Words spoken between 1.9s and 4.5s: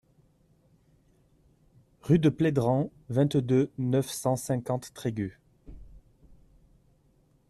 Rue de Plédran, vingt-deux, neuf cent